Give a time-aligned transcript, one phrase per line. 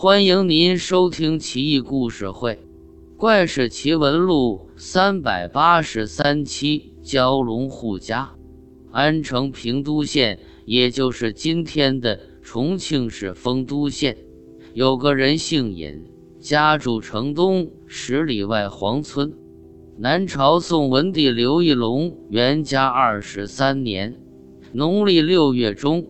[0.00, 2.52] 欢迎您收听《奇异故事会·
[3.16, 6.94] 怪事奇闻录》三百八十三期。
[7.02, 8.30] 蛟龙护家，
[8.92, 14.16] 安城平都县，也就是今天的重庆市丰都县，
[14.72, 16.04] 有个人姓尹，
[16.38, 19.32] 家住城东十里外黄村。
[19.96, 24.14] 南朝宋文帝刘义隆元嘉二十三年，
[24.70, 26.06] 农历六月中。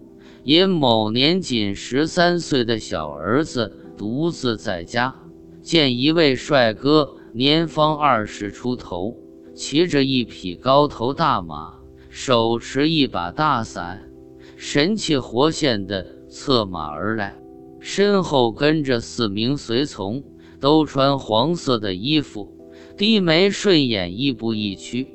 [0.48, 5.14] 因某年仅十三岁的小儿子独自在家，
[5.60, 9.14] 见一位帅哥，年方二十出头，
[9.54, 11.74] 骑着一匹高头大马，
[12.08, 14.10] 手持一把大伞，
[14.56, 17.36] 神气活现地策马而来，
[17.78, 20.24] 身后跟着四名随从，
[20.58, 22.50] 都穿黄色的衣服，
[22.96, 25.08] 低眉顺眼，亦步亦趋，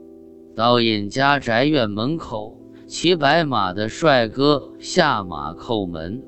[0.56, 2.60] 到尹家宅院门口。
[2.94, 6.22] 骑白马的帅哥下马叩门，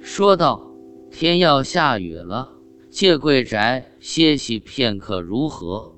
[0.00, 0.70] 说道
[1.10, 2.50] ：“天要下雨了，
[2.88, 5.96] 借贵宅歇息片刻如何？”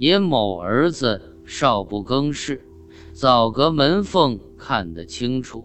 [0.00, 2.64] 尹某儿子少不更事，
[3.12, 5.62] 早隔门缝看得清楚，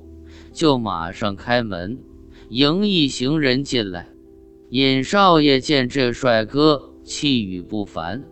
[0.51, 1.97] 就马上开门
[2.49, 4.09] 迎一行人进来。
[4.71, 8.25] 尹少爷见这帅哥气宇不凡，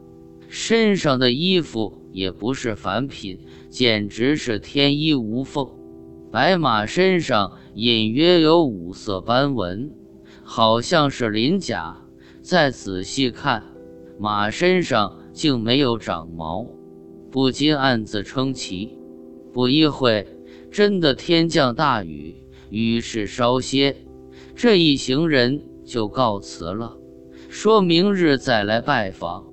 [0.49, 3.37] 身上的衣服也不是凡品。
[3.69, 5.67] 简直是天衣无缝，
[6.31, 9.91] 白马身上隐约有五色斑纹，
[10.43, 11.97] 好像是鳞甲。
[12.41, 13.63] 再仔细看，
[14.19, 16.65] 马身上竟没有长毛，
[17.31, 18.97] 不禁暗自称奇。
[19.53, 20.27] 不一会，
[20.71, 22.35] 真的天降大雨，
[22.69, 23.95] 雨势稍歇，
[24.55, 26.97] 这一行人就告辞了，
[27.49, 29.52] 说明日再来拜访。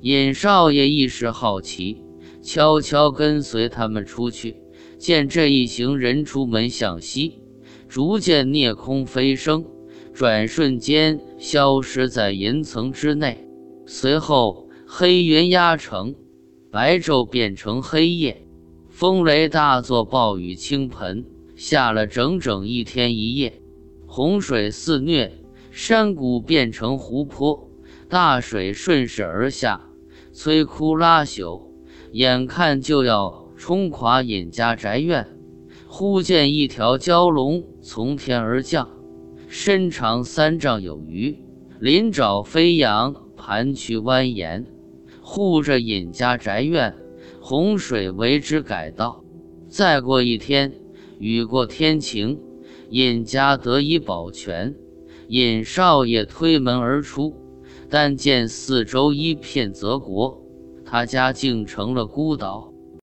[0.00, 2.04] 尹少爷一时好奇。
[2.40, 4.56] 悄悄跟随他们出去，
[4.96, 7.42] 见这一行人出门向西，
[7.88, 9.66] 逐渐涅空飞升，
[10.14, 13.46] 转瞬间消失在云层之内。
[13.86, 16.14] 随后黑云压城，
[16.70, 18.46] 白昼变成黑夜，
[18.88, 23.60] 风雷大作，暴雨倾盆，下了整整一天一夜。
[24.06, 25.32] 洪水肆虐，
[25.70, 27.68] 山谷变成湖泊，
[28.08, 29.87] 大水顺势而下，
[30.38, 31.60] 摧枯拉朽。
[32.12, 35.26] 眼看就要冲垮尹家宅院，
[35.88, 38.88] 忽见一条蛟龙从天而降，
[39.48, 41.36] 身长三丈有余，
[41.80, 44.64] 鳞爪飞扬，盘曲蜿蜒，
[45.20, 46.94] 护着尹家宅院。
[47.40, 49.24] 洪水为之改道。
[49.68, 50.72] 再过一天，
[51.18, 52.38] 雨过天晴，
[52.90, 54.76] 尹家得以保全。
[55.26, 57.34] 尹少爷推门而出，
[57.88, 60.40] 但见四周一片泽国。
[60.84, 62.67] 他家竟成了孤岛，